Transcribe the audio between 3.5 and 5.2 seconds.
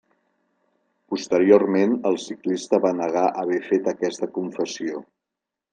fet aquesta confessió.